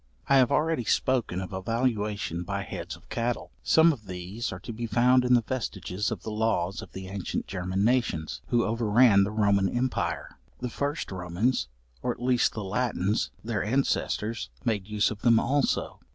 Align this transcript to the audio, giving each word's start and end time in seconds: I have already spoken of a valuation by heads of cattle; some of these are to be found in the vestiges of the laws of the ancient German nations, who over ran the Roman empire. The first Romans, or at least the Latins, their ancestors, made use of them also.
I 0.27 0.37
have 0.37 0.51
already 0.51 0.83
spoken 0.83 1.39
of 1.39 1.53
a 1.53 1.61
valuation 1.61 2.41
by 2.41 2.63
heads 2.63 2.95
of 2.95 3.07
cattle; 3.09 3.51
some 3.61 3.93
of 3.93 4.07
these 4.07 4.51
are 4.51 4.59
to 4.61 4.73
be 4.73 4.87
found 4.87 5.23
in 5.23 5.35
the 5.35 5.43
vestiges 5.43 6.09
of 6.09 6.23
the 6.23 6.31
laws 6.31 6.81
of 6.81 6.93
the 6.93 7.07
ancient 7.07 7.45
German 7.45 7.83
nations, 7.85 8.41
who 8.47 8.65
over 8.65 8.89
ran 8.89 9.23
the 9.23 9.29
Roman 9.31 9.69
empire. 9.69 10.39
The 10.59 10.71
first 10.71 11.11
Romans, 11.11 11.67
or 12.01 12.09
at 12.13 12.19
least 12.19 12.53
the 12.53 12.63
Latins, 12.63 13.29
their 13.43 13.63
ancestors, 13.63 14.49
made 14.65 14.87
use 14.87 15.11
of 15.11 15.21
them 15.21 15.39
also. 15.39 15.99